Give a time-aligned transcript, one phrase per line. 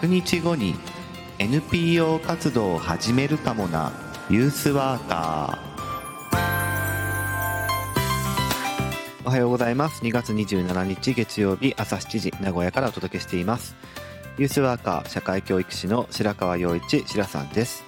[0.00, 0.76] 100日後に
[1.40, 3.92] NPO 活動を始めるかもな
[4.30, 5.68] ユースワーカー。
[9.26, 10.04] おはようございます。
[10.04, 13.74] 2月27日月曜日朝7時名古屋からお届けしています。
[14.38, 17.84] ユースワーカー社会教育士の白川陽一白さんです。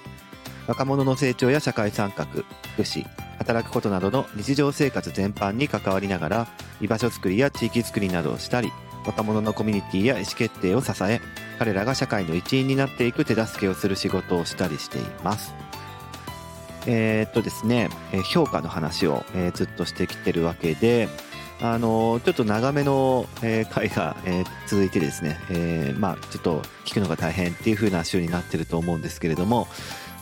[0.67, 2.43] 若者の成長や社会参画福
[2.81, 3.05] 祉
[3.37, 6.47] 働くことなどの日常生活全般に関わりながら
[6.81, 8.71] 居場所づくりや地域づくりなどをしたり
[9.05, 11.21] 若者のコミュニティや意思決定を支え
[11.59, 15.53] 彼らが社会の一員になっていく手助けをする仕事をしたりしています。
[16.87, 17.89] えー、っとですね
[18.33, 21.07] 評価の話を、え、ずっとしてきてるわけで
[21.61, 29.67] あのちょっと長めの、え、回が、え、続いてですね、えー、まあちょっと聞くのが大変っていう風な週になってると思うんですけれども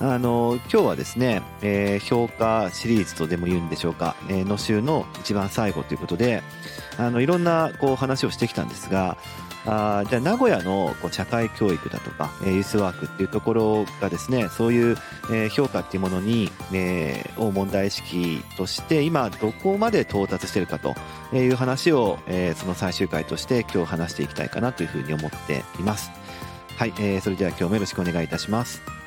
[0.02, 6.42] あの今日はですね、えー、評価シリーズとでも言うんでしょうか、えー、の週の一番最後ということで
[6.98, 9.18] あのいろんなこう話をしてきたんですが
[9.66, 14.98] あじゃあ名古屋のこう社会教育だとか、えー、ユースワークっていうところがですねそういう、
[15.32, 20.96] えー、評価っていうものに、えー、を問題意識として今どこまで到達してるかと
[21.36, 26.10] いう話を、えー、その最終回として今日話していきたいかなというふうに思っています。
[26.78, 28.99] はい、えー、それでは今日もよろしくお願いいたします。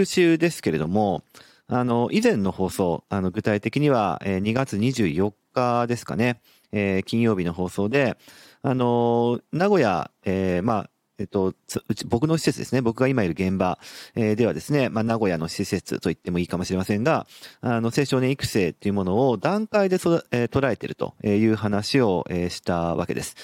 [0.00, 1.24] 復習ですけれども、
[1.66, 6.40] あの、以前の放送、あの、具体的には、えー、2月24日ですかね、
[6.72, 8.16] えー、金曜日の放送で、
[8.62, 11.48] あの、名古屋、えー、まあ、えっと、
[11.88, 12.80] うち、僕の施設ですね。
[12.80, 13.78] 僕が今いる現場、
[14.14, 17.26] えー、ではですね、まあ、名古屋の施設と言ってもいいかもしれませんが、
[17.60, 23.36] あの、青少年育成っていうものを段階でそ、えー、捉えているという話を、えー、したわけです。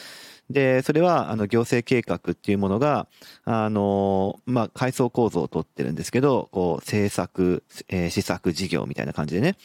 [0.49, 3.09] で、それは、あの、行政計画っていうものが、
[3.45, 9.57] あの、まあ、階層構造をとってるんですけど、こう、政策、えー、施策事業みたいな感じでね、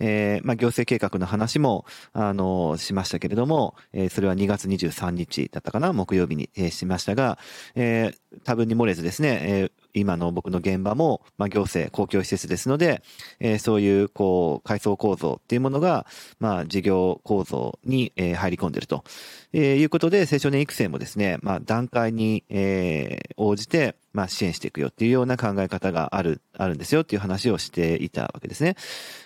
[0.00, 7.38] えー、まあ、行政計画の話も、あの、しましたけれども、えー、それは2月23日だったかな、木曜日に、えー、しましたが、
[7.76, 13.02] えー、多分に漏れずですね、えー、今の僕の現場も、まあ、行政、公共施設ですので、
[13.40, 16.06] えー、そういう、こう、階層構造っていうものが、
[16.40, 19.04] まあ、事業構造に、えー、入り込んでると、
[19.52, 28.76] えー、いうことで、青少年育成もですね、まあ、段階に、えー、応じて、まあ、支援していくよっていうような考え方がある、あるんですよっていう話をしていたわけですね。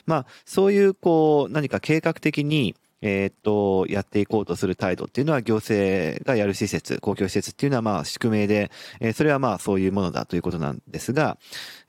[0.06, 8.70] まあ、そういう、こう、何か計画的に、えー、っと、やっていこうとする態度っていうのは行政がやる施設、公共施設っていうのはまあ宿命で、
[9.00, 11.38] えー、それはまあそういうものだということなんですが、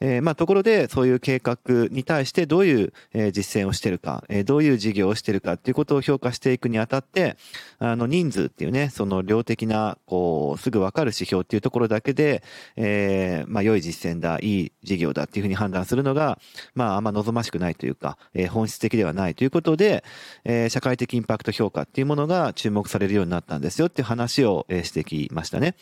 [0.01, 2.93] えー、まあところでそういう計画に対してどういう、
[3.31, 7.37] 実践をしてるか、どういう事業をしてるかっていうことを評価していくにあたって、
[7.79, 12.43] あの人数っていうね、その量的な、こう、すぐわかる指標っていうところだけで、
[12.75, 16.39] えまあ良い実践だ、いい事業だっていうふうに判断するのが、
[16.75, 20.03] まああんま望ましくないというか、え本質的ではないということで、
[20.45, 25.75] え社会的インパクト評価っていうものが注目されるようになったんですよっていう話をしてきましたね。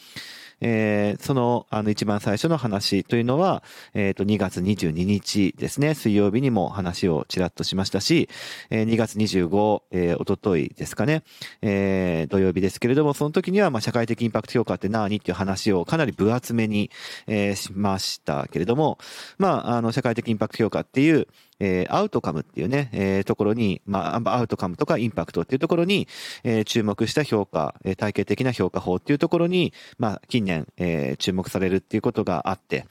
[0.62, 3.64] えー、その、あの、一番最初の話というのは、
[3.94, 8.30] えっ、ー、と、2月22日ですね、水曜日にも話をちらっとしましたし、
[8.70, 11.24] えー、2月25、えー、おとといですかね、
[11.62, 16.90] えー、土曜日ですけれども、その時には、まあ、社会的インパクト評価って何っていう話をかなり分厚めに、
[17.28, 18.98] えー、しましたけれども、
[19.38, 21.28] まあ、あの、社会的インパクト評価っていう、
[21.60, 26.08] えー、アウトカムっていうね、えー、ところに、まあ、アウトカムとかインパクトっていうところに、
[26.44, 32.86] えー、注目した評価、えー、体系的な評価法っていうところに、まあ、近年、えー、注目されるっていうことがあって、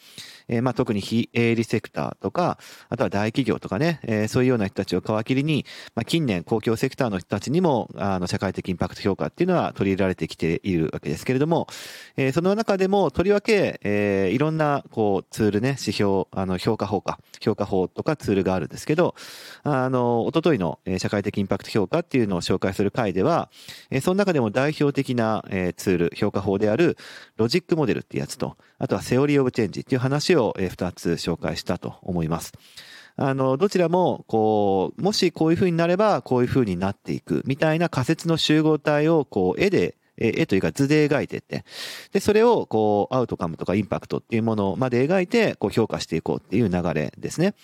[0.48, 2.58] えー、まあ特に非営利セクターとか、
[2.88, 5.64] あとは大企業とかね、えー、そういうような人たちを皮切りに、
[5.94, 11.66] まあ近年公共セクターの人たちにも、あの社会的インパクト評価っていうのは取り入れられてきているわけですけれども、
[12.16, 19.15] えー、その中でもとりわけ、えー、いろんなこうツールね、指標、あの評価法か、評価法とかツールがあるんですけど、
[19.62, 23.50] あの、おとといの社会的インパクト評価っていうのを紹介する回では、
[23.91, 26.97] えー、その中でも代表的な、えー、ツール、評価法である
[27.36, 32.53] ロジックモデルってやつと、あとはセオリーオブチェンジっていう話を2つ紹介したと思います。
[33.16, 41.65] あの、どちらも、こう、もしこういう風になれば、こういう風になっていく、みたいな仮説の集合体を、こう、絵で、絵というか図で描いてって、
[42.12, 47.54] で、それを、こう、アウトカムとかインパクトっていうものまで描いて、こう、評価していこうっていう流れですね。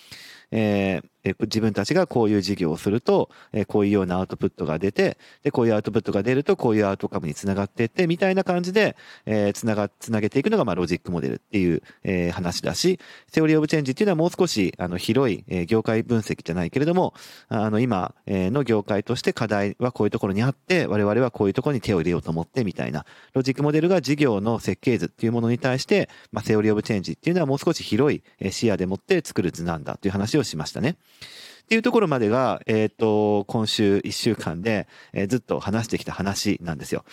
[0.52, 8.96] えー、え自分たちがこういう事業をすると、えこういうようなアウトプットが出て、で、こういうアウトプットが出ると、こういうアウトカムにつながっていって、みたいな感じで、
[9.26, 12.98] え、つなが、つなげていくのが、まあ、ロジックモデルっていう、え、話だし、
[13.28, 17.14] セオリーオブチェンジっていうのはもう少し、あの、広い、え、業界分析じゃないけれども、
[17.48, 30.96] あの、今、え、の業界として課題はこういうところにあって、我々はこういうところに手を入れようと思って、みたいな、ロジックモデルが事業の設計図っていうものに対して、まあ、セオリーオブチェンジっていうのはもう少し広い視野でもって作る図なんだという話をしましたね。
[31.22, 37.04] っていうところまでが、えっ、ー、と、今週1週間で、えー、ずっと話してきた話なんですよ。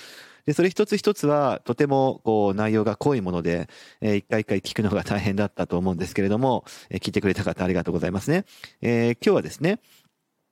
[0.46, 3.70] で、それ一つ一つは、とても、こう、内容が濃いもので、
[4.02, 8.46] えー、一回一回聞くのが大変だったと思うんですけれども、えー、聞いてくれた方ありがとうございますね。
[8.82, 9.80] えー、今日はですね、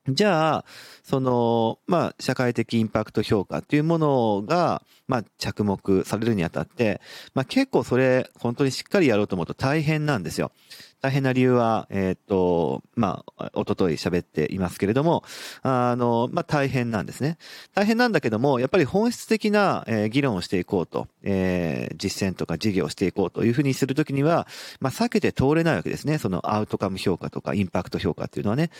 [0.09, 0.65] じゃあ、
[1.03, 7.01] その、まあ、社会的インパクト評価っていうものが、まあ、着目されるにあたって、
[7.33, 10.51] まあ、結構それ、本当にしっかりやろうと思うと大変なんですよ。
[10.99, 15.23] 大変な理由は、えっ、ー、と、まあ、おととい喋っていますけれども、
[15.61, 17.37] あの、まあ、大変なんですね。
[17.75, 24.47] 大変なんだけども、やっぱり本質的な、えー、議論をしていこうと、えー、実践とか事業をしていこうというふうにするときには、
[24.79, 26.17] まあ、避けて通れないわけですね。
[26.17, 28.71] そのアウトカム評価とかインパクト評価っていうのはね。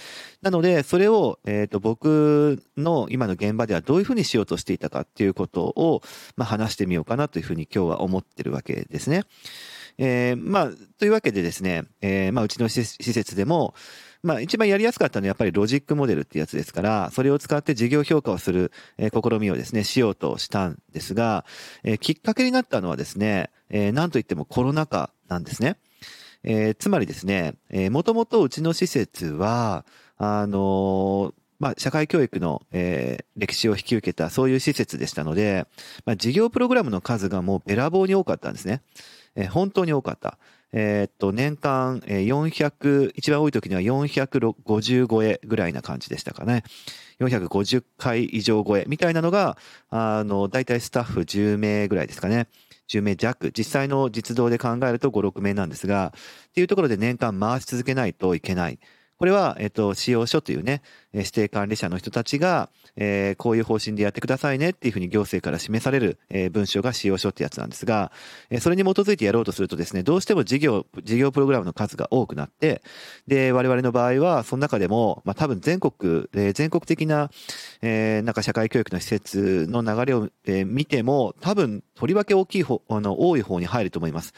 [0.42, 6.02] なので、それを、えっ、ー、と、僕の今の現場ではどういうふうにしようとしていたかっていうことを、
[6.36, 9.24] まあ、話してみようかなというふうに今日は思ってるわけですね。
[9.98, 13.74] えー、まあ、というわけでですね、えー、まあ、うちの施設でも、
[14.24, 21.46] まあ、一番やりやすかったのはやっぱりロジックモデルってやつですから、それを使って事業評価をする、えー、試みをですね、しようとしたんですが、
[21.84, 25.78] えー、きっかけになったのはですね、えー、なんといってもコロナ禍なんですね。
[26.44, 29.86] えー、つまりですね、えー、もともとうちの施設は、
[30.18, 35.66] あのーまあ、社会教育の、えー、歴史を引き受けたそういう施設でしたので、
[36.06, 38.82] まあ、事業プログラムの数がもうべらぼうに多かったんですね。
[39.38, 40.38] えー、本当に多かった。
[40.74, 46.64] えー、っと、年間、え、400、一番多い時には450超えぐらいな感じでしたかね。
[47.20, 49.58] 450回以上超えみたいなのが、
[49.90, 52.48] あの、だいたいスタッフ10名ぐらいですかね。
[52.90, 53.52] 10名弱。
[53.56, 56.14] 実際の実動で考えると5、6名なんですが、
[56.50, 58.80] っていうところで年間回し続けないといけない。
[59.18, 60.82] これは、えっと、使用書というね、
[61.14, 68.12] 指定管理者の人たちが、えー、こういう方針でやってくださいねっていうふうに行政から示される、えー、文章が使用書ってやつなんですが、
[68.50, 72.84] えー、それに基づいてやろうとするとですね、どうしても事業、事業プログラムの数が多くなって、
[73.28, 77.32] で、我々の場合は、その中でも、まあ多分全国、えー、全国的な、
[77.82, 84.34] えー、なんか社会教育の施設の流れを、えー、見ても、多分、とりわけ大きい方、あの、多い方に入ると思います。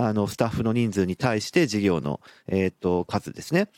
[0.00, 3.68] あの、スタッフの人数に対して事業の、えっ、と、数ですね。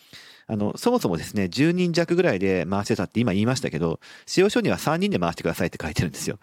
[0.47, 6.39] あの、そもそもですね、10人弱ぐらいで回してたって今言いましたけど、使用書には3人で回してくださいって書いてるんですよ。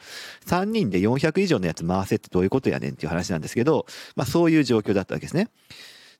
[0.47, 3.85] 3人で400以上のやつ回せってどういうことやねんっていう話なんですけど、
[4.15, 5.49] まあそういう状況だったわけですね。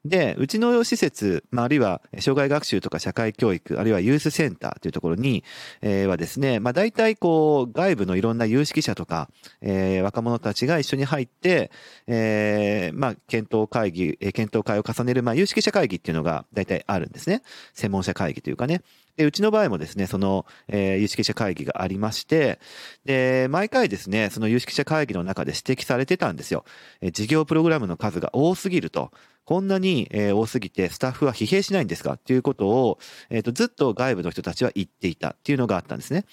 [0.06, 5.44] で、うちの施設、まあ、あるいは、障害学習とか社会教育、あるいはユースセンターというところに、
[5.82, 9.30] えー、はですね、まあ、大体こう、外部のいろんな有識者とか、
[9.62, 11.72] えー、若者たちが一緒に入って、
[12.08, 17.42] えー、まあ、検討会議、検討会を重ねる、まあ、有識者会議っていうのが大体あるんですね。
[17.74, 18.82] 専門者会議というかね。
[19.18, 22.60] で、うちの場合もですね、その、えー、有識者会議がありまして、
[23.04, 26.64] で、毎回ですね、その有識者会議の中で指摘されてたんですよ。
[27.02, 29.12] えー、事業プログラムの数が多すぎると。
[29.44, 33.00] こんなに、えー、多すぎてスタッフは疲弊しないんですかっていうことを、
[33.30, 36.26] えっ、ー、と、ずっと外部の人たちは言っていたっていうのがあったんですね。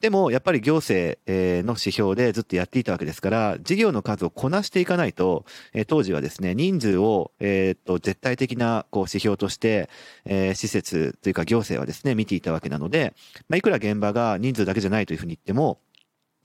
[0.00, 5.44] でも、やっぱり行政の指標でずっとやっていたわけですから、事業の数をこなしていかないと、
[5.88, 9.90] 当時はですね、人数を、えっと、絶対的なこう指標として、
[10.24, 13.12] え、施設というか行政はですね、見ていたわけなので、
[13.48, 15.80] まあ、いくら現場が人数だけじゃないというふうに言っても、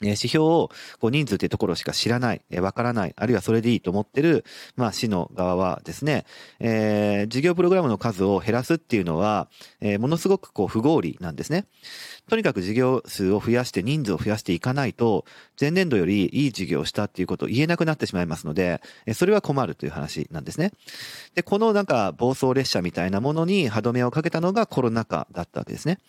[0.09, 0.69] 指標を
[0.99, 4.45] こう人数というところしか知らない、わからない、あるいはそれでいいと思ってる、
[4.75, 6.25] まあ、市の側はですね、
[6.59, 9.47] えー、事業プログラムの数を減らすっていうのは、
[9.81, 11.65] えー、ものすごくこう不合理なんですね。
[12.29, 15.25] とにかく事業数を増やして人数を増やしていかないと、
[15.59, 18.81] 前年度よりいい事業をしたっていうことを言えなくなってしまいますので、
[19.13, 20.71] それは困るという話なんですね。
[21.35, 25.99] で、このなんか暴走列車みたいなものに歯止めをかけたのがコロナ禍だったわけですね。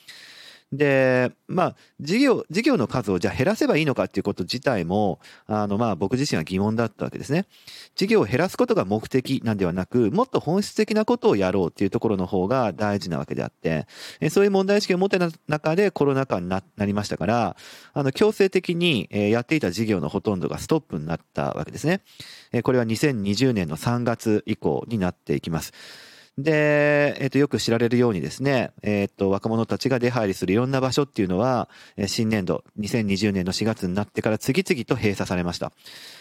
[0.76, 7.46] で、まあ、事業、事業の数をじゃあ減らせばいいのかっていうこと自体も、あの、まあ、僕自身は疑問だったわけですね。
[7.94, 13.86] 事業を減らすことが目的なんではなく、もっと本質的なことをやろうっていうところの方が大事なわけであって、
[14.20, 17.56] えそういう問題意識を持ってた中でコロナ禍になりましたから、
[17.92, 22.00] あの、強制的にやっていた事業のほとんどがストップになったわけですね。
[22.52, 25.72] えこれは2020年の3月以降になっていきます。
[26.36, 31.68] で、えっ、ー、と、よく知られるようにですね、えっ、ー、と、若者たちが出入りするいろんな場所っていうのは、
[32.06, 35.72] 新年度、2020年の4月になってから次々と閉鎖されました。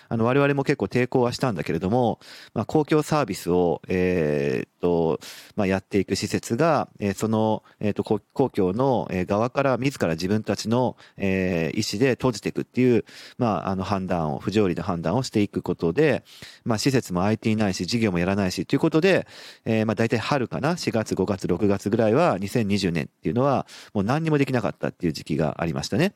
[0.09, 2.19] あの、我々も結構抵抗はしたんだけれども、
[2.53, 5.19] まあ、公共サービスを、えー、と、
[5.55, 13.05] まあ、やっていく施設が、え、その、えー、っと、公共の側から自ら自分たちの、え、意思で閉じていくっていう、
[13.37, 16.23] まあ、あの、判断を、不条理な判断をしていくことで、
[16.65, 19.25] まあ、施設も IT ないし、事業もやらないし、ということで、
[19.63, 26.13] え、まあ、大体春かな、4月、5月、6月ぐらいは、2020年っていうのは、もう何にもできなかったっていう時期がありましたね。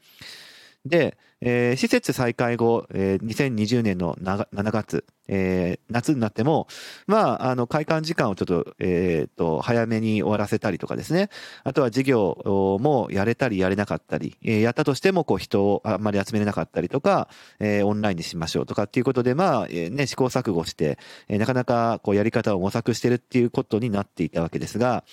[0.85, 6.67] で、えー、施設再開後、えー、2020年の7月、えー、夏になっても、
[7.05, 11.29] まあ、あの、開館時間をちょっと、えっ、ー、と、早めに終わらせたりとかですね。
[11.63, 17.27] あとは事業もやれたりやれなかったり、えー、やったとしても、こう、人をあんまり集めれなかったりとか、
[17.59, 25.03] えー、オンラインにしましょうとかっていうことで、まあ、えー、ね、試行錯誤して、えー、なかなか、こう、やり方を模索してるっていうことになっていたわけですが、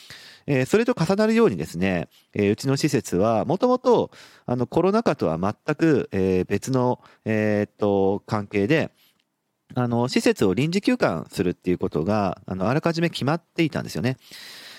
[0.47, 4.11] えー、それと重なるようにですね、えー、うちの施設は、もともと、
[4.47, 8.93] あの、コロナ禍とは全く、えー、別の、えー、っと、関係で、
[9.75, 14.17] あの、施設を臨時休館するっていうことが、あの、あらかじめ決まっていたんですよね。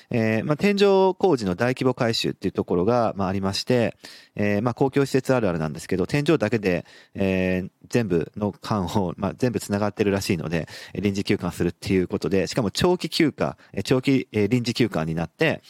[0.10, 3.96] えー、まあ、天井工事の大規模改修っていうところが、まあ、ありまして、
[4.36, 15.62] えー、まあ、公共施設あるあるなんですけど、天井だけで、えー、全部の間を、まあ、全部繋がってるらしいので、臨時休館するっていうことで、しかも長期休暇、長期臨時休館になって、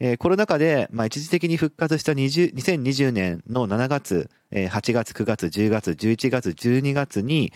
[0.00, 7.52] えー、コロナ禍で、まあ、一時的に復活した20 2020年の7月、8月、9月、10月、11月、12月に、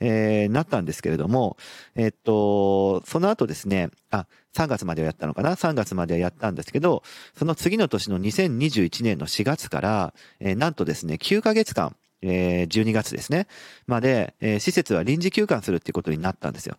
[0.00, 1.56] えー、なったんですけれども、
[1.94, 4.26] えっと、その後ですね、あ、
[4.56, 7.02] 3月まではやったのかな ?3 月まではやったんですけど、
[7.36, 13.46] その次の年の2021年の4月から、えー、なんとですね、9ヶ月間、えー、12月ですね、
[13.86, 16.76] まで、えー、施設は臨時休館するっていうことになったんですよ。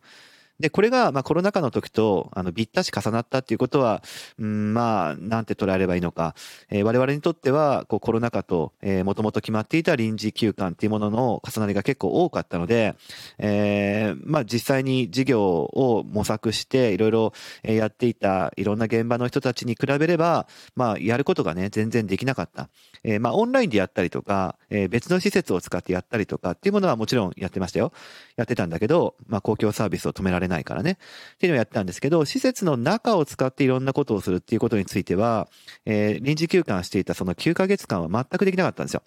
[0.62, 4.04] で、これが、まあ、コロナ禍の時と、あの、ぴったし重なったっていうことは、
[4.40, 6.36] うん、まあ、なんて捉えればいいのか。
[6.70, 12.96] えー、我々にとっては、こう、コロナ禍と、えー、もともと決まっていた臨時休館っていうものの重なりが結構多かったので、
[13.40, 22.70] えー、まあ、実際に事業を模索して、いろいろやっていた、いろんな現場の人たちに比べれば、まあ、やることがね、全然できなかった。
[23.04, 27.92] えー、まあ、オンラインでやったりとか、えー、別の施設を使ってやったりとかっていうものはもちろんやってましたよ。
[28.36, 30.92] やってたんだけど、まあ、公共サービスを止められないからね。
[31.36, 35.48] っていうのをやってたんですけど、施設の中を使っていろんなことをするっていうことについては、
[35.86, 39.04] えー、臨時休館していたその9ヶ月間は全くできなかったんですよ。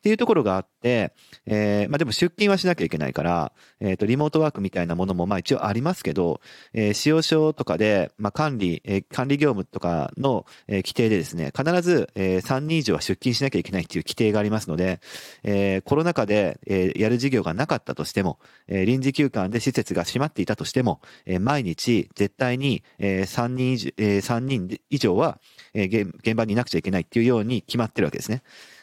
[0.00, 1.12] っていうところがあって、
[1.44, 6.40] えー、まあでも出勤はしなきゃいけないから、えっ、ー、と、リモートワークみたいなものもまあ一応ありますけど、
[6.72, 15.00] えー、使用書とかで、まあ管理、えー、管理業務とかの、えー、規定でですね、必ず、えー、3人以上は出勤しなきゃいけないっていう規定がありますので、
[15.42, 18.38] えー、コロナ禍で、えー、やる事業がなかったとしても、
[18.68, 25.38] えー、臨時休館で施設が閉まっていたとしても、えー、毎日絶対に、えー、3人以上、えー、3人以上は、
[25.74, 28.42] えー、現場にいなくちゃいけないっていうように決まってるわけですね。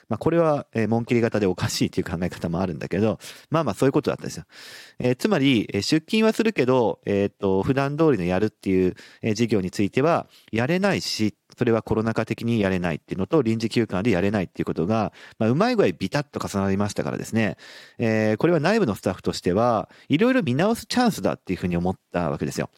[0.10, 4.46] まあ、これは、えー、紋切り型でおかしいという考え方もあるんだけど、まあまあそういうことだったんですよ。
[5.00, 17.58] えー、つまり、えー、出勤はするけど、えっ、と、普段通りのやるっていう、えー、事業については、やれないし、それはコロナ禍的にやれないっていうのと、臨時休館でやれないっていうことが、まあ、うまい具合ビタッと重なりましたからですね、
[17.98, 22.70] えー、これは内部のスタッフとしては、いろいろ見直すチャンスだっていうふうに思ったわけですよ。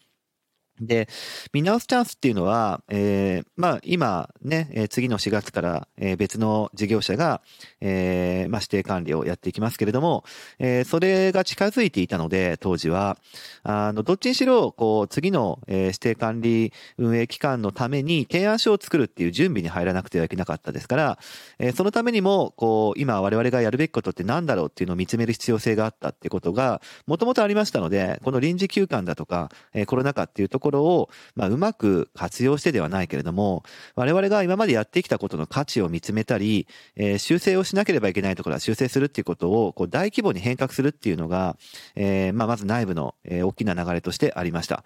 [0.81, 1.07] で、
[1.53, 7.41] 見直すチャンスっていうのは、えー、まあ今ね、え、次の4月から、えー、別の事業者が、
[7.81, 10.23] えー、まあ指定管理をやっていきますけれども、
[10.59, 13.17] えー、それが近づいていたので、当時は、
[13.63, 21.19] あの、どっちにしろ、こう、次の、えー、指定管理運営機関のために提案書を作るっていう準備に入らなくてはいけなかったですから、
[21.59, 33.63] えー、そのためにも、こう、今我々がやるべきことって何だろうっていうのを見つめる必要性があったってことが、もともとありましたので、この臨時休館だとか、えー、コロナ禍っていうところころを、まあ、うまく活用してではないけれども、
[33.95, 41.57] 我々が今までやってきたことの価値を見つめたり、えー、修正をしなければいけないところは修正するっていうことを、こう、大規模に変革するっていうのが、
[41.95, 44.83] えー、まあ、まず内部の、えー、大きな流れとしてありました。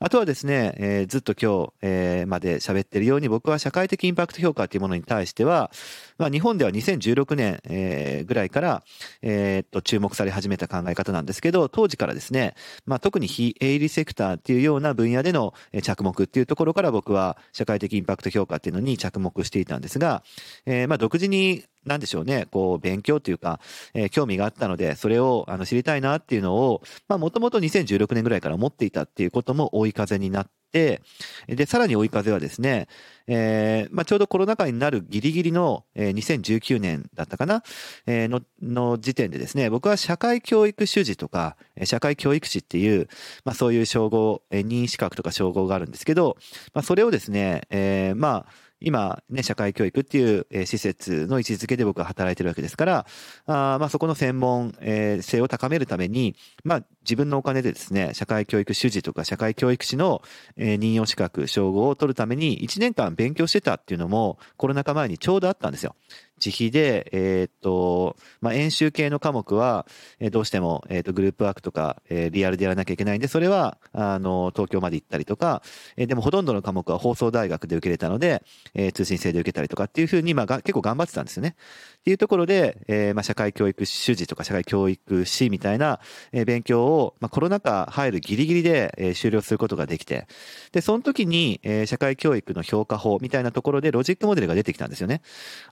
[0.00, 5.72] あとはですね、えー、ずっと今日、えー、まで喋ってるように僕は社会的インパクト評価っていうものに対しては、
[6.18, 8.84] まあ、日本では2016年、えー、ぐらいから、
[9.22, 12.54] えー、っと注目され始めた考え方なんですけど、当時からですね、
[12.86, 15.52] まあ、特に非営利セクターっていうような分野での
[15.82, 20.22] 着目っていうところから僕は社会的インパクト評価っていうのに着目していたんですが、
[20.64, 23.60] えー、まあ独自になんでしょうね、こう、勉強というか、
[23.94, 31.00] えー、興味があったので、それを、あの、知りたいなっていうのを、まあ、もともと2016年ぐらいから思っていたっていうことも追い風になって、
[31.46, 32.88] で、さらに追い風はですね、
[33.26, 37.62] えー、まあ、ちょうどコロナ禍になるギリギリの、えー、2019年だったかな、
[38.06, 43.08] えー、の、の時点でですね、僕は社会教育主事とか、社会教育士っていう、
[43.44, 46.36] まあ、そういう称号、えー、任資格とか称号があるんですけど、
[46.74, 53.06] まあ、それをですね、えー、まあ、今ね、社会教育っていう、施設の位置づけで僕は働いてるわけですから、
[53.46, 54.74] あまあそこの専門、
[55.22, 60.22] 性を高めるために、まあ自分のお金でですね、社会教育主事とか社会教育士の、
[60.56, 65.96] 任用資格、称号を取るために1年間勉強してたっていうのもコロナ禍前にちょうどあったんですよ。
[66.44, 69.86] 自費で、えー、っと、まあ、演習系の科目は、
[70.20, 75.62] え、どうしても、えー、っと、グループワークとか、え、リアルでやらなきゃいけないんで、それは、あの、東京まで行ったりとか、
[75.96, 78.42] え、でもほとんどの科目は放送大学で受けれたので、
[78.74, 81.56] え、通信制で受けたりとかっていうふうに、まあ、結構頑張ってたんですよね。
[82.00, 86.00] っていうところで、え、まあ、社会教育主事とか社会教育士みたいな、
[86.32, 90.26] え、勉強を、まあ、コロナ禍入るギリギリで、え、終了することができて、
[90.72, 95.22] で、その時に、え、社会教育の評価法みたいなところでロジックモデルが出てきたんですよね。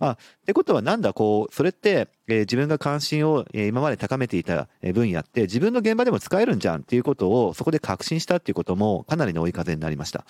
[0.01, 10.21] あ、ってことはなんだ、こう、それって、え、自分が関心を、え、今まで高めていた分野って自分の現場でも使えるんじゃんっていうことをそこで確信したっていうこともかなりの追い風になりました。
[10.21, 10.25] っ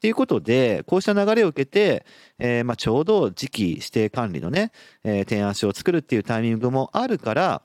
[0.00, 2.06] ていうことで、こうした流れを受けて、
[2.38, 4.72] えー、まあちょうど時期指定管理のね、
[5.04, 7.62] えー、提案書を作るっていうタイミングもあるから、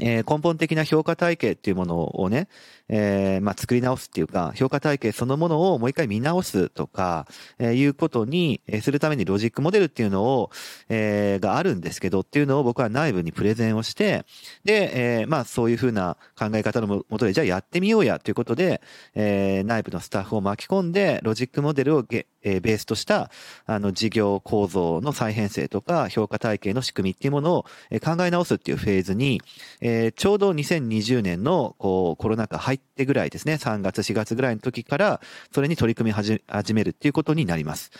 [0.00, 2.46] えー、根本的な評価体系っていうものをね、
[2.92, 7.26] えー、まあ、作り直すっていうか、評価体系そのものをもう一回見直すとか、
[7.58, 10.50] えー、いうことに、えー、するためにロジックモデルっていうのを、
[10.88, 14.24] えー、があるんですけどっていうのを僕は内部にプレゼンをして、
[14.64, 18.82] で、えー、まあ、そういうふうな考え方のもとで、じゃあやってみようやということで、
[19.14, 23.30] えー、内部のスタッフを巻き込んで、ロジックモデルをゲ、え、ベースとした、
[23.66, 27.64] あの、事業構造の再編成とか、評価体系の仕組みっていうものを、
[28.02, 29.42] 考え直すっていうフェーズに、
[29.80, 35.20] えー、ちょうど2020年の、こう、コロナ禍入ってぐらいですね、3月、4月ぐらいの時から、
[35.52, 36.40] それに取り組み始
[36.74, 37.90] めるっていうことになります。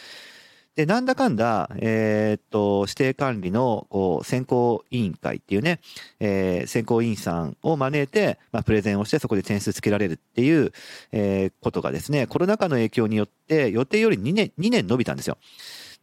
[0.77, 5.81] で、なんだかんだ、えー、っと、指定管理の、こう、選考委員会っていうね、
[6.21, 10.73] えー、選考委員さんを招いて、まあ、プレゼンをして、そこで点数つけられるっていう、
[11.11, 15.39] えー、ことがですね、コロナ禍の影響によって、予定より2年、2年伸びたんですよ。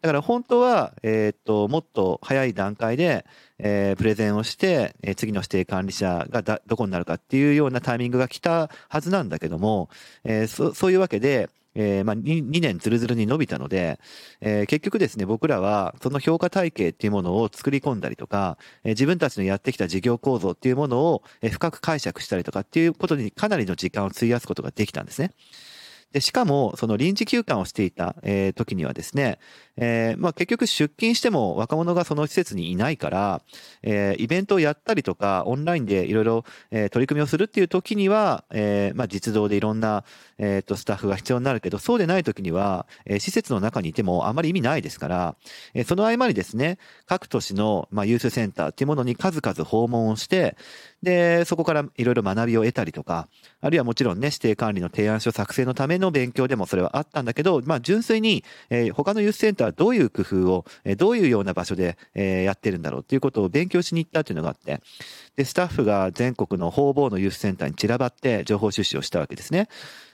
[0.02, 3.26] だから本当は、え、っと、もっと早い段階で、
[3.58, 9.90] えー、プレゼンをして、えー、次の指定管理者がだどこになるかっていうようなタイミングが来たはずなんだけども、
[10.24, 14.00] えー、そそういうわけで、えー、まあ2、2年ずるずるに伸びたので、
[14.42, 25.32] えー、結局ですね、僕らはその評価体系っていうものを作り込んだりとか、えー、自分たちのやってきた事業構造っていうものを深く解釈したりとかっていうことにかなりの時間を費やすことができたんですね。
[26.14, 29.40] で、しかも、その臨時休館をしていた、えー、時にはですね、
[29.76, 33.42] えー、まあ結局出勤しても若者がその施設にいないから、
[33.84, 40.06] えー、イベントをやったりとか、オンラインでいろいろ、えー、取り組みをするっていう時には、えー、まあ実動でいろんな、
[40.38, 45.36] えっ、と、スタッフが必要になるけど、そうでない時には、えー、施設の中にいてもあまり意味ないですから、
[45.74, 50.56] えー、その合間にですね、各都市の、まあ、ユースセンターっていうものに数々訪問をして、
[51.04, 53.28] で、そこからいろいろ学びを得たりとか、
[53.60, 64.82] あるいはもちろんね、指定管理の提案書作成のための勉強でもそれはあったんだけど、まあ純粋に、えー、他のユースセンターはどういう工夫を、えー、どういうような場所で、えー、やってるんだろうっていうことを勉強しに行ったっていうのがあって、
[65.36, 69.70] で、スタッフが全国の方々のユースセンターに散らばって情報収集をしたわけですね。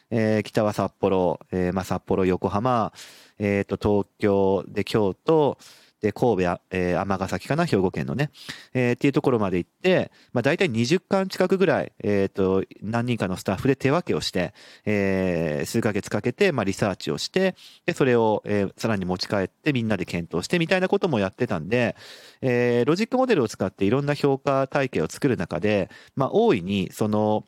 [0.09, 2.93] えー、北は札幌、えー、まあ札幌、横浜、
[3.39, 5.57] えっ、ー、と、東京で京都、
[6.03, 8.29] で、神戸、えー、尼崎かな、兵庫県のね、
[8.73, 14.53] えー、っていうところまで行って、まあ大体20巻近くぐらい、えっ、ー、と、何人かのスタッフで手分けをして、
[14.85, 21.95] えー、数ヶ月かけて、まあリサーチをして、で、それを、えー、さらに持ち帰ってみんなで検討してみたいなこともやってたんで、
[22.41, 27.45] えー、ロジックモデルを使っていろんな評価体系を作る中で、まあ大いに、その、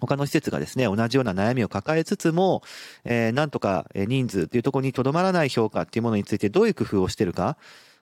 [0.00, 2.62] 他の施設がですね、同じような悩みを抱えつつも、
[3.04, 7.56] えー、なんとか人数というところにとどまらない評価っていうものについてどういう工夫をしてるか、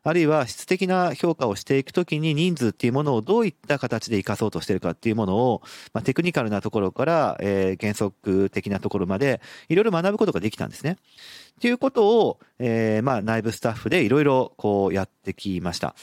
[0.08, 10.98] あるいは質的な評価をしていくときに人数っていうものをどういった形で活かそうとしてるかっていうものを、まあ、テクニカルなところから、えー、原則的なところまで、いろいろ学ぶことができたんですね。
[11.56, 15.96] っていうことを、えー、まあ、内部スタッフでいろいろこうやってきました。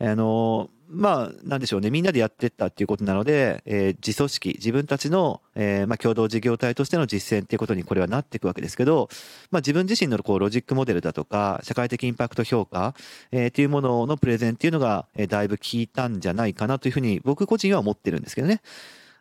[0.00, 1.90] あの、まあ、なんでしょうね。
[1.90, 9.08] みんなでやってったっていうことなので、えー、自組織、自分たちの、えー、まあ、共同事業体としての実践っていうことにこれはなっていくわけですけど、
[9.50, 12.94] まあ、自分自身のこう、ロジックモデルだとか、社会的インパクト評価、
[13.32, 18.60] えー、っていうもののプレゼンっていうのが、えー、だいぶ効いたんじゃないかなというふうに、僕個人は思ってるんですけどね。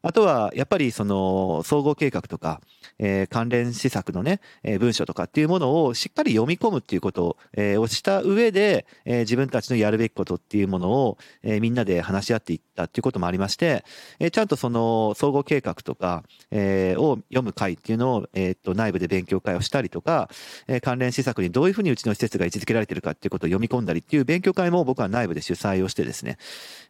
[0.06, 2.62] あとは、やっぱりその、総合計画とか、
[3.00, 13.84] えー、関連施策のね、えー、文書とかっていうものをしっかり読み込むっていうことを、えー、をした上で、えー、自分たちのやるべきことっていうものを、えー、みんなで話し合っていったっていうこともありまして、
[14.20, 20.30] えー、ちゃんとその、総合計画とか、えー、を読む会っていうのを、えー、と、内部で勉強会をしたりとか、
[20.68, 26.38] えー、関連施策にどういうふうにうちの施設が位置づけられてるかっていうことを読み込んだりっていう勉強会も僕は内部で主催をしてですね、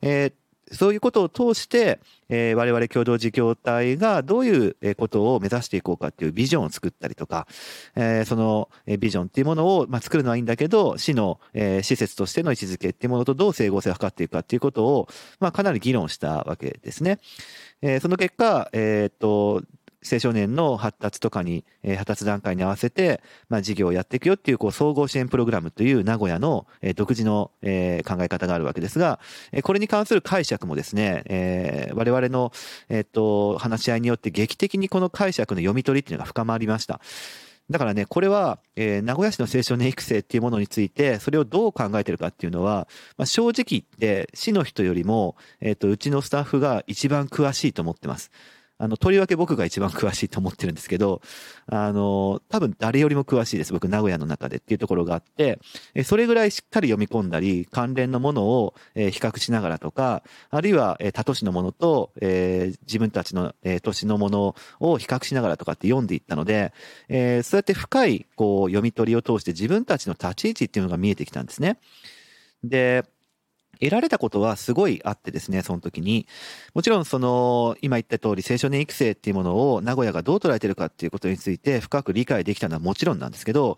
[0.02, 0.34] えー
[0.72, 2.00] そういうことを通して、
[2.30, 7.48] えー、我々共同事業体がどういうことを目指していこうかっていうビジョンを作ったりとか、
[7.96, 15.08] えー、そのビジョンっていうものを、まあ、作るのはいいんだけど、市の、えー、施設としての位置づけっていうものとどう整合性を図っていくかっていうことを、
[15.40, 17.20] まあ、かなり議論したわけですね。
[17.82, 19.62] えー、その結果、えー、っと、
[20.10, 29.20] 青少年の発達とかに、えー、発達段階に合わせて、まあ、事業をやっていくよっていう、こう、総合支援プログラムという名古屋の、えー、独自の、えー、考え方があるわけですが、
[29.52, 32.52] えー、これに関する解釈もですね、えー、我々の、
[32.90, 37.02] えっ、と、話し合いによって劇的にこの解釈の読み取りっていうのが深まりました。
[37.70, 42.88] だからね、これは、えー、名古屋市の青少年育成っていうものについて、それをどう考えてるかっていうのは、
[43.18, 48.32] まあ、正直言って、市の人よりも、えっ、と、うちのスタッフが一番詳しいと思ってます。
[48.78, 51.22] あの、とりわけ僕が一番詳しいと思ってるんですけど、
[51.68, 53.72] あの、多分誰よりも詳しいです。
[53.72, 55.60] 僕、名古屋の中でっていうところがあって、
[56.04, 66.74] それぐらいしっかり読み込んだり、関連のものを比較しながらとか、あるいは他都市のものとえ自分たちの都市のものを比較しながらとかって読んでいったので、
[67.08, 71.78] えそうやって深いこう読み取りを通して自分たちの立ち位置っていうのが見えてきたんですね。
[72.64, 73.06] で、
[73.80, 76.28] 得られたことはすごいあってですね、その時に。
[76.74, 83.78] もちろんその、今言った通り青少年育成っていうものを名古屋がどう捉えてるかっていうことについて深く理解できたのはもちろんなんですけど、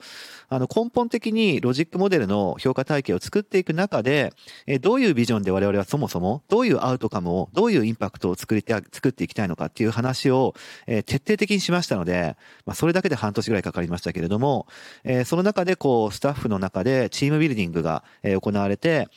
[0.50, 4.34] あの根本的にロジックモデルの評価体系を作っていく中で、
[4.66, 10.54] えどういうビジョンで我々はそもそも、どういうアウトカムを、どういうインパクトを作りて、作っていきたいのかっていう話を、
[10.86, 14.68] え徹底的にしましたので、まあそれだけで半年ぐらいかかりましたけれども、
[15.04, 19.10] えその中でこう、スタッフの中でチームビルディングが行われて、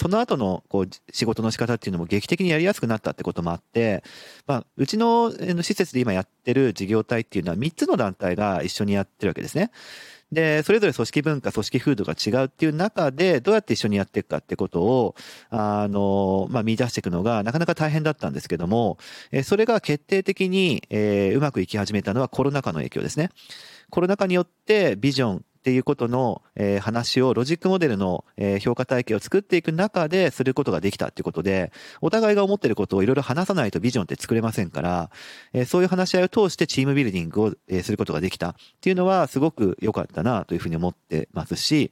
[0.00, 4.02] その後のこう仕事の仕方っていうのも劇的にやりやすくなったってこともあって、
[4.46, 9.70] まあ、うちの施設で今やってる事業体っていうのは3つの団体が一緒にやってるわけですね。
[10.32, 15.14] で、それぞれ組織文化、組織風土が違うっていう中で、どうやって一緒にやっていくかってことを、
[15.50, 18.96] あの、まあ、見出していくのがなかなか大変だったんですけども、
[19.32, 23.28] えそれが決定的に、えー、うまくいき始めたのはコロナ禍の影響ですね。
[23.90, 31.70] コロナ禍によってビジョン、っていうことの、えー、話をロジックモデルの、えー、評価体系を作っていく中ですることができたっていうことで、
[32.00, 35.10] お互いが思ってることをいろいろ話さないとビジョンって作れませんから、
[35.52, 41.90] えー、そういう話し合いを通してチームビルディングを、え、することができたっていうのはすごく良かったなというふうに思ってますし、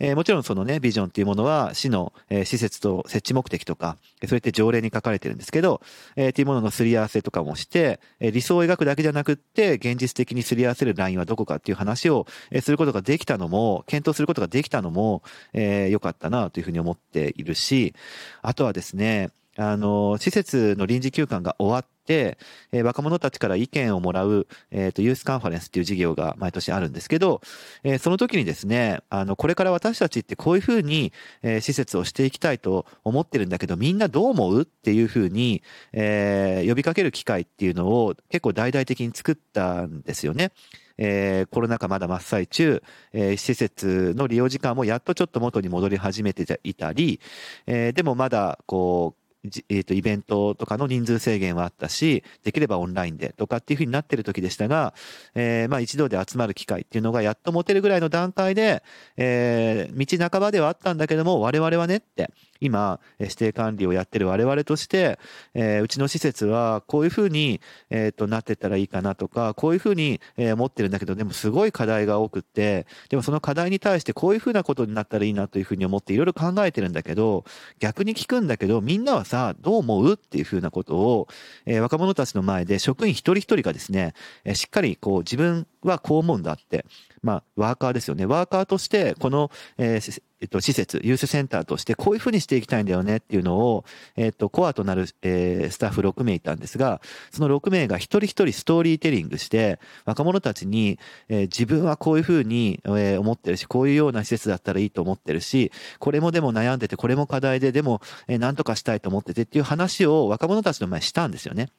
[0.00, 3.96] え、もちろんそのね、ビジョンっていうものは市の、え、施設と設置目的とか、
[4.26, 5.80] それって条例に書かれてるんですけど、
[6.16, 17.94] え、っていうもののすり合わせとかもして、え、理想を描くだけじゃなくって、現実的にすり合わせるラインはどこかっていう話を、え、することができたのも、検討することができたのも、えー、良かったなというふうに思っているし、
[18.42, 22.38] あとはですね、あの、施設の臨時休館が終わって、
[22.72, 27.40] えー、若者たちから意見をもらう、えっ、ー、と、ユースカンファレンスっていう事業が毎年あるんですけど、
[27.84, 31.12] えー、その時にですね、あの、これから私たちってこういうふうに、
[31.42, 35.62] えー、施設をしていきたいと思ってるんだけど、みんなどう思うっていうふうに、
[35.92, 40.50] えー、呼びかける機会っていうのを結構大々的に作ったんですよね。
[40.98, 47.20] えー、コロナ禍まだ真っ最中、えー、施設の利用時間もやっとちょっと元に戻り始めていたり、
[47.66, 49.23] えー、でもまだこう、
[49.68, 54.94] えっ、と、イベントとかの人数制限はあったし、できればオンラインでとかっていうふうになってる時でしたが、
[55.34, 58.82] えー、まあ一度で集まる機会っていうのがやっと持てるぐらいの段階で、
[59.16, 62.30] えー、道半ばではあったんだけども、我々はねって、
[62.60, 65.18] 今、指定管理をやってる我々として、
[65.54, 77.44] えー、うちの施設はこういうふうに、えっ、と、なってったらいいかなとか、こういうふうに、えー、思ってるんだけど、でもすごい課題が多くって、でもその課題に対してこういうふうなことになったらいいなというふうに思っていろいろ考えてるんだけど、
[77.80, 80.12] 逆に聞くんだけど、みんなはさ、どう思う？
[80.14, 81.28] っていうふうなことを、
[81.66, 86.84] えー、若者たちの前で職員一人一人がですね、えー、しっかりこう自分はこう思うんだって、
[87.24, 88.26] まあ、ワーカーですよね。
[88.26, 89.98] ワーカーとして、この、え、
[90.42, 100.98] えっと、施設、ユースセンターとして、こういうふうにしていきたいんだよねっていうのを、えっと、コアとなる、えー、スタッフ6名いたんですが、その6名が一人一人ストーリーテリングして、若者たちに、
[101.30, 111.70] え、自分はこういうふうに、え、思ってるし、こういうような施設だったらいいと思ってるし、これもでも悩んでて、これも課題で、でも、えー、何とかしたいと思っててっていう話を若者たちの前にしたんですよね。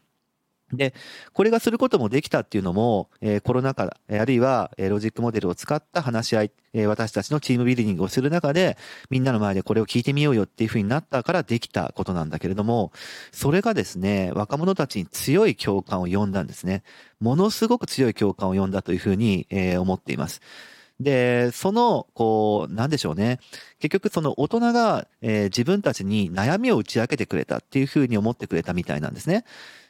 [0.74, 0.96] で、
[1.34, 8.78] これがすることもできたっていうのも、えー、コロナ禍、あるいは、えー、ロジックモデルを使った話し合い、えー、私たちのチームビルディングをする中で、
[9.12, 12.92] みんなの前でこれを聞いてみようよっていうふうになったからできたことなんだけれども、
[13.32, 16.84] それがですね、若者たちに強い共感を呼んだんですね。
[17.20, 20.42] ものすごく強い共感を呼んだというふうに、えー、思っています。
[21.00, 23.40] で、その、こう、なんでしょうね。
[23.80, 29.44] 結局その大人が、えー、自分たちに悩みを打ち明けてくれたっていうふうに思ってくれたみたいなんですね。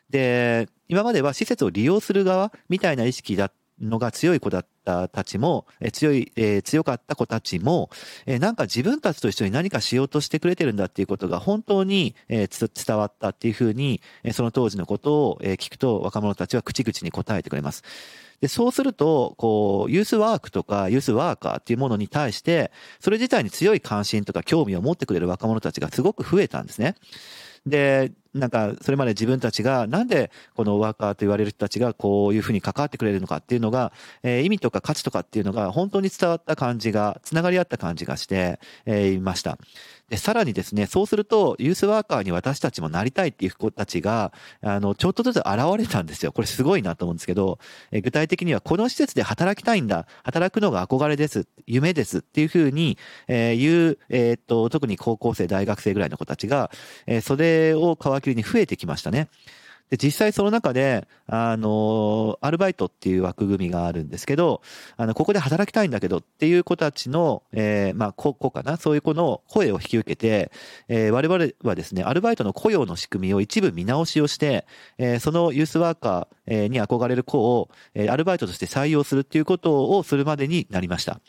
[0.09, 7.89] で、今までは施設を利用する側みたいな意識だのが強い子だったたちも、え強い、えー、強かった子たちも、
[8.25, 17.83] え、なんか自分たちと一緒に何かしようとしてくれてるんだっていうことが本当に、えー、伝わったっていうふうに、えその当時のことを、え聞くと若者たちは口々に答えてくれます。
[18.41, 26.95] で、そうすると、こう、ユースワークとかユースワーカーっていうものに対して、それ自体に強い関心とか興味を持ってくれる若者たちがすごく増えたんですね。
[27.65, 33.93] で、なんか、それまで自分たちが、なんでこのワーカーと言われる人たちがこういうふうに関わってくれるのかっていうのが、
[34.23, 39.57] えー、意味とか価値とかっていうのが本当に伝わった感じが、つながり合った感じがして、えー、いました。
[40.09, 45.47] で、さらにですね、そうすると、ユースワーカーに私たちもなりたいっていう子たちが、あの、ちょっとずつ現
[45.79, 46.31] れたんですよ。
[46.31, 47.57] これすごいなと思うんですけど、
[47.91, 56.69] え具体的には、この施設で働きたいんだ、働くのが憧れです、夢ですっていうふうに、えー、言う、えー、っと、特に高校生、大学生ぐらいの子たちが、
[57.07, 59.29] えー、それを皮切りに増えてきましたね。
[59.89, 64.61] で、実際その中で、あの、アルバイトっていう枠組みがあるんですけど、
[64.97, 70.51] あの、ここで働きたいんだけどっていう子たちの、えー、まあ、子かなそういう子の声を引き受けて、
[70.87, 74.65] えー、我々はですね、アルバイトの雇用の仕組みを一部見直しをして、
[74.97, 81.19] えー、そのユースワーカーに憧れる子を、え、アルバイトとして採用するっていうことをするまでになりました。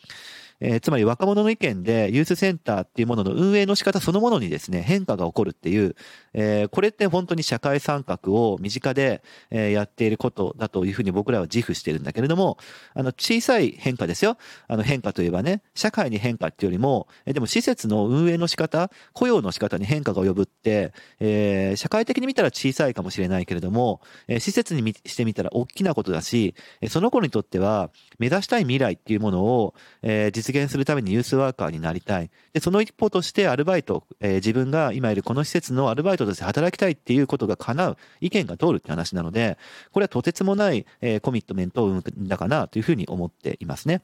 [0.60, 5.96] えー、つまり若者の意見でユースセンターっていうものの運営の仕方そのものにですね、変化が起こるっていう、
[6.32, 12.58] えー、これって本当に社会参画を身近で、えー、やっていることだというふうに僕らは自負してるんだけれども、
[12.94, 14.36] あの、小さい変化ですよ。
[14.68, 26.54] あの、変化といえばね、社会に変化っていうよりも、えでも施設の運営の仕方、雇用の仕方に変化が及ぶって、えー、社会的に見たら小さいかもしれないけれども、えー、施設にしてみたら大きなことだし、
[26.88, 32.30] その子にとっては目指したい未来っていうものを、えー、実現するためにユースワーカーになりたい。
[32.52, 39.58] で、その一方としてアルバイト、えー、自分が今いるこの施設のアルバイトとして働きたいっていうことが叶う、意見が通るって話なので、
[39.92, 44.02] これはとてつもない、えー、コミットメントを生んだかなというふうに思っていますね。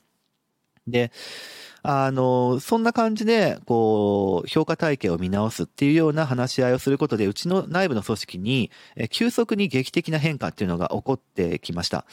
[0.87, 1.13] で、
[1.85, 8.71] あの、そんな感じで、こう、評価体系を見直すっていうような話し合いをすることで、うちの内部の組織に、
[9.11, 12.05] 急速に劇的な変化っていうのが起こってきました。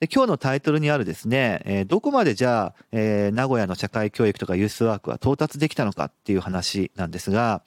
[0.00, 7.62] で今日のタイトルにあるですね、えー、どこまでじゃあ、えー、名古屋の社会教育とかユースワークは到達できたのかっていう話なんですが、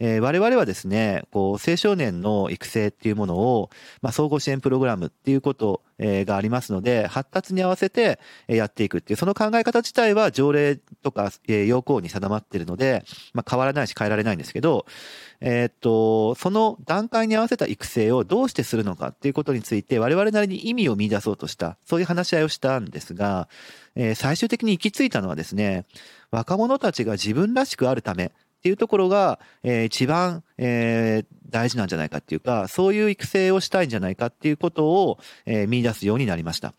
[0.00, 3.70] えー、我々はですね、こう、青少年の育成っていうものを、
[4.02, 14.86] まあ、総合支援プログラムっていうことえがありますので、発達に合わせてやっていくっていう、その考え方自体は条例とか、え要項に定まっているので、まあ、変わらないし変えられないんですけど、
[15.40, 23.48] え、っと、その段階に合わせた育成をどうしてするのかっていうことについて、我々なりに意味を見出そうとした、そういう話し合いをしたんですが、
[23.94, 25.84] えー、最終的に行き着いたのはですね、
[26.30, 36.74] 若者たちが自分らしくあるため、っていうところが、えー、一番、えー、大事なんじゃないかっていうか、そういう育成をしたいんじゃないかっていうことを、えー、見出すようになりました。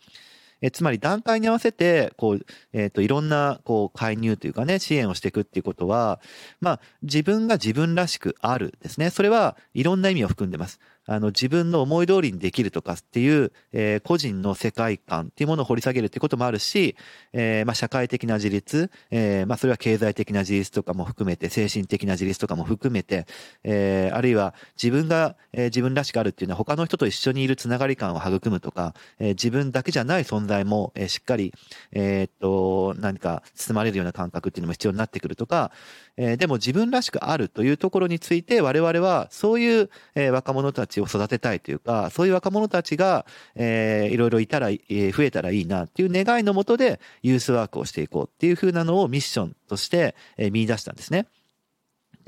[0.60, 6.20] えつまり段階に合わせて、こう、えっ、ー、と、いろんな、こう、介入というかね、支援をしていくっていうことは、
[6.60, 9.10] まあ、自分が自分らしくあるですね。
[9.10, 10.80] それはいろんな意味を含んでます。
[11.08, 16.96] あの、自分の思い通りにできるとかっていう、えー、個人の世界観っていうものを掘り下げるっていうこともあるし、
[17.32, 23.26] えー、まあ、社会的な自立、えー、まあ、それは経済的な自立とかも含めて、精神的な自立とかも含めて、
[23.64, 31.54] えー、あるいは自分が、えー、自分らしくあるっていうのは他の人と一緒にいるつながり感を育むとか、えー、自分だけじゃない存在も、えー、しっかり、
[31.92, 35.72] えー、っと、何か包まれるような感覚っていうのも必要になってくるとか、
[36.18, 51.26] えー、でも自分らしくあるというところについて我々はそういう、えー、若者たちを育てたいというか、そういう若者たちが、えー、いろいろいたら、えー、増えたらいいなっていう願いのもとでユースワークをしていこうっていうふうなのをミッションとして、えー、見出したんですね。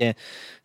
[0.01, 0.17] で、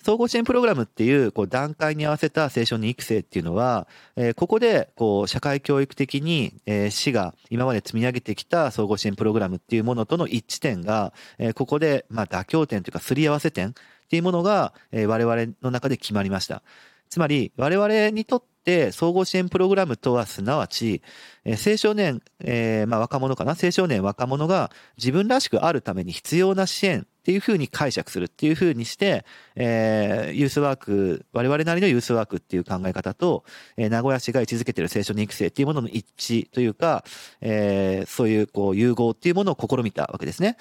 [0.03, 13.73] 総合支援プログラムっていう、こう、段階に合わせた青少年育成っていうのは、えー、ここで、こう、社会教育的に、えー、市が今まで積み上げてきた総合支援プログラムっていうものとの一致点が、えー、ここで、まあ、妥協点というか、すり合わせ点っ
[14.09, 16.62] ていうものが、えー、我々の中で決まりました。
[17.09, 21.01] つまり、我々にとって、総合支援プログラムとはすなわち、
[21.45, 23.55] えー、青少年、えー、まあ若者かな？
[23.61, 33.45] 青少年若者が自分らしくあるために必要な支援っていうふうに解釈するっていうふうにして、えー、ユースワーク、我々なりのユースワークっていう考え方と、
[33.77, 37.05] えー、名古屋市が位置づけている青少年育成っていうものの一致というか、
[37.40, 40.57] えー、そういうこう融合っていうものを試みたわけですね。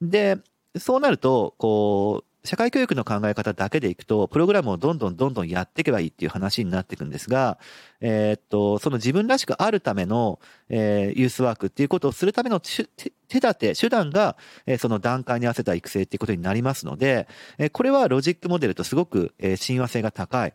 [0.00, 0.38] で、
[0.78, 7.58] そうなると、こう、社会教育の考え方だけでいくと、プログラムをどんどんどんどんやっていけばいいっていう話になっていくんですが、
[8.00, 12.88] えー、っと、その自分らしくあるための、えー、ユースワークっていうことをするための手
[13.28, 17.28] 立て、手段が、えー、その段階に合わせた育成っていうことになりますので、
[17.58, 20.54] えー、これはロジックモデルとすごく、えー、親和性が高い。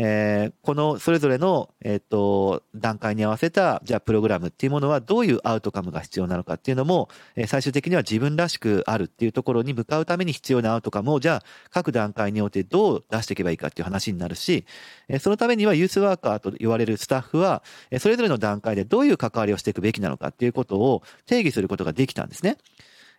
[0.00, 14.64] えー、このそれぞれの、えっ、ー、と、段階に合わせた、じゃあプログラムっていうものはどういうアウトカムが必要なのかっていうのも、えー、最終的には自分らしくあるっていうところに向かうために必要なアウトカムを、じゃあ各段階によってどう出していけばいいかっていう話になるし、
[15.08, 22.56] え、そのためにはユースワーカーと言われるスタッフは、え、それぞれの段階でどういう関わりをしていくべきなのかっていうことを定義することができたんですね。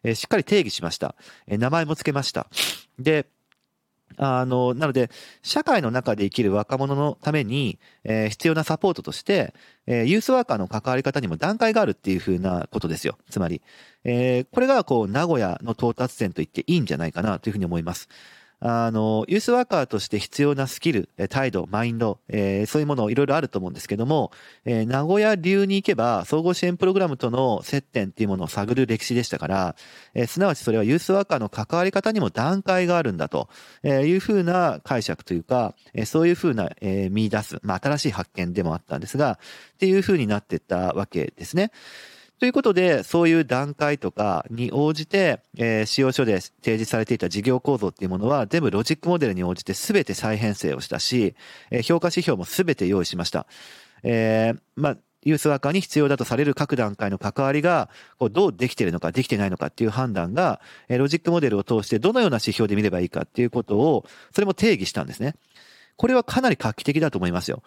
[0.03, 1.15] え、しっかり定義しました。
[1.45, 2.47] え、名前も付けました。
[2.97, 3.27] で、
[4.17, 5.09] あの、なので、
[5.41, 9.53] 社会の中で生きる若者のために、えー、必要なサポートとして、
[9.87, 13.17] えー、ユースワーカーの関わり方にも段階があるっていうふうなことですよ。
[13.29, 13.61] つまり、
[14.03, 18.09] えー、これがこう、名古屋の到達点と言っていいんじゃないかなというふうに思います。
[18.61, 24.31] あの、ユースワーカーとして必要なスキル、態度、マインド、えー、そういうものいろいろあると思うんですけども、
[24.65, 29.75] えー、名古屋流に行けば、総合支援プログラムとの接点っていうものを探る歴史でしたから、
[30.13, 33.47] えー、すなわちそれはユースワーカーの関わり方にも段階があるんだと
[33.83, 39.39] えいうふうな解釈というか、え、そういうふうな、え、見出す、まあ、新しい発見でもあったんですが、
[39.75, 41.71] っていうふうになってったわけですね。
[42.39, 51.35] ということで、そういう段階とかに応じて、えー、使用書で提示されていた事業構造っていうものは、全部ロジックモデルに応じて全て再編成をしたし、
[51.69, 53.45] えー、評価指標も全て用意しました。
[54.03, 65.35] えー、まあ、ユースワーカーに必要だとされる各段階の関わりが、こうどうできているのか、できてないのかっていう判断が、えロジックモデルを通してどのような指標で見ればいいかっていうことを、それも定義したんですね。
[65.99, 67.61] これはかなり画期的だと思いますよ。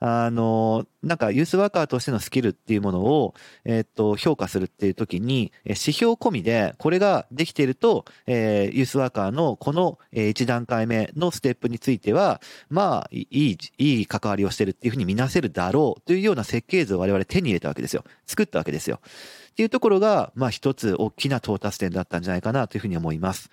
[0.00, 3.32] あの、なんかユースワーカーとしてのスキルっていうものを、
[3.64, 18.02] えっと、評価するっていう時に、指標込みで、これができていると、えー、ユースワーカーのこの1段階目のステップについては、まあ、いい、いい関わりをしてるっていうふうに見なせるだろうというような設計図を我々手に入れたわけですよ。
[18.26, 18.98] 作ったわけですよ。
[19.00, 23.48] っていうところが、まあ一つ大きな到達点だったんじゃないかなというふうに思います。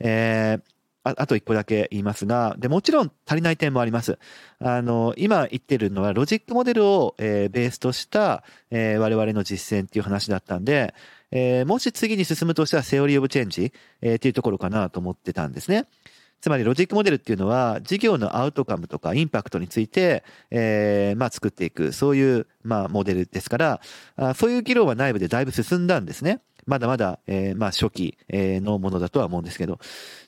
[0.00, 0.75] えー
[1.06, 4.18] ああと一個だけ言いますが、で、もちろん足りない点もあります。
[4.58, 10.94] あの、今言ってるのはロジックモデルを、えー、ベースとした、えー、我々の実践っていう話だったんで、
[11.30, 15.86] えー、もし次に進むとしたらセオリーオブチェンジ、えー、っていうところかなと思ってたんですね。
[16.40, 23.80] つまりロジックモデルっていうのは事業のアウトカムとかインパクトについて、えー、まあ作っていく、そういう、まあモデルですから、
[24.16, 26.40] あそういう議論は内部でだいぶ進んだんですね。
[26.66, 29.78] まだまだ、えー、まあ初期、えのものだとは思うんですけど。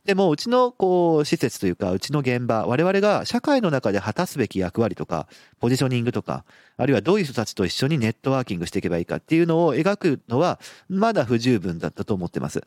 [0.09, 5.29] でも、うちの、こう、施設というか、うちの現場、我々が社会の中で果たすべき役割とか、
[5.61, 6.47] ポジショニングとか、
[6.79, 12.63] あるいはどういう人たちと一緒にネットワーキングしていけばいいかっていうのを描くのは、まだ不十分だったと思ってます。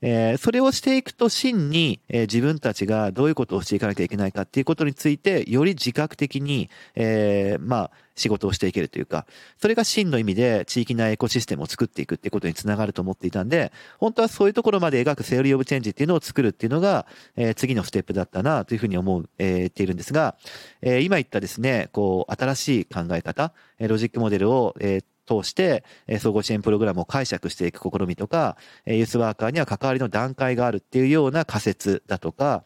[0.00, 9.26] えー、それをしていくと真に、えー、自分たちがどういうことをしていかなきゃいけないかっていうことについて、より自覚的に、えー、まあ、仕事をしていけるというか、
[9.60, 20.36] それが真の意味で地域内エコシステムを作っていくっていうことにつながると思っていたんで、本当はそういうところまで描くセオリーオブチェンジっていうのを作るっていうのが、えー、次のステップだったなというふうに思う、えー、ているんですが、
[20.82, 25.84] えー、今言ったですね、こう、新しい考え方え、ロジックモデルを、えー通して、
[26.18, 32.64] 総合支援プログラムを解釈していく試みとか、ユースワーカーには関わりの段階があるっていうような仮説だとか、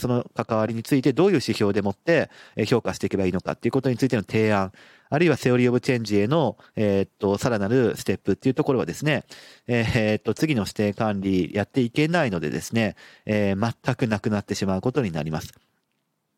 [0.00, 2.28] その関わりについてどういう指標でもって
[2.66, 4.72] 評価していけばいいのかっていうことについての提案、
[5.10, 9.24] あるいはセオリーオブチェンジへの、えー、っと、さらなるステップっていうところはですね、
[9.66, 12.94] えー、っと、次の指定管理やっていけないのでですね、
[13.26, 15.52] えー、全くなくなってしまうことになります。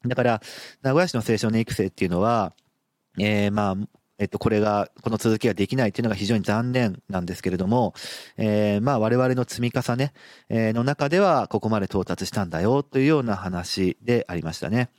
[0.07, 0.43] だから、
[0.83, 2.55] 名古屋市の青少年育成っていうのは、
[3.19, 3.77] えー、まあ、
[4.19, 7.93] えっと、これが、この続きができないっていうのが非常に残念なんですけれども、
[8.37, 10.13] えー、まあ我々の積み重ね
[10.49, 14.91] えの中ではここまで到達したんだよというような話でありましたね。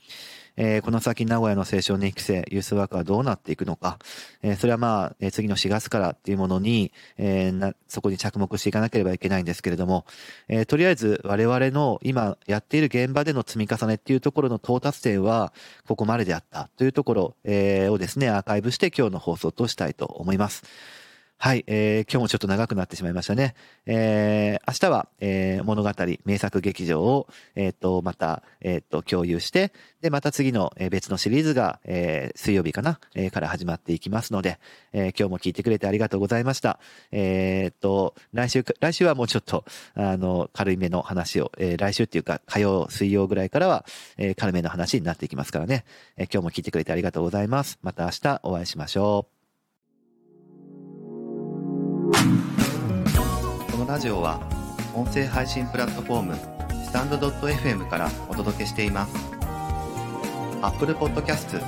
[0.56, 3.98] えー、この先名古屋の青少年育成、ユースワークはどうなっていくのか、
[4.42, 10.04] えー、それはまあ、えー、次の4月からっていうものに、え、な、そこに着目していかなければいけないんですけれども、
[10.48, 15.52] え、とりあえず我々の今やっている現場での積み重ねっていうところの到達点は、
[15.86, 20.62] ここまでであったというところ、え、をですね、アーカイブして今日の放送としたいと思います。
[21.36, 23.54] はい、えー、今日もちょっと長くなってしまいましたね。
[23.84, 25.90] えー、明日は、えー、物語、
[26.24, 34.58] 名作劇場を、えっ、ー、と、また、えっ、ー、と、共有して、で、また次の、えー、別のシリーズが、えー、水曜日かな、えー、から始まっていきますので、
[34.94, 36.78] えー、今日も聞いてくれてありがとうございました。
[37.12, 43.84] えっ、ー、と、来週、来週はもうちょっと、あの、軽いめの話を、えー、来週っていうか、火曜、水曜ぐらいからは、
[44.16, 45.84] えー、軽めの話になっていきますからね。
[46.16, 47.78] えー、今日も聞いてくれてありがとうございます。
[47.82, 49.33] また明日お会いしましょう。
[53.94, 54.40] ラジオは
[54.92, 56.34] 音声配信プラットフォーム
[56.84, 59.14] スタンド .fm からお届けしています。
[60.62, 61.62] Apple Podcast、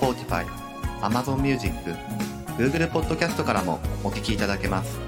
[0.00, 0.46] Spotify、
[1.00, 1.72] Amazon Music、
[2.58, 4.98] Google Podcast からもお聞きいただけます。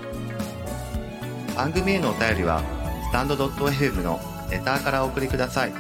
[1.57, 2.63] 番組へのお便りは
[3.09, 5.73] スタンド .fm のレターからお送りください。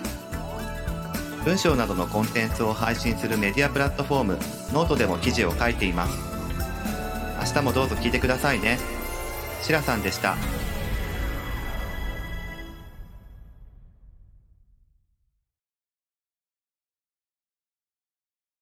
[1.44, 4.38] 文章などのコンテンツを配信するメディアプラットフォーム
[4.72, 6.18] ノートでも記事を書いています。
[7.54, 8.95] 明日もどうぞ聞いてくださいね。
[9.62, 10.36] しらさんでした。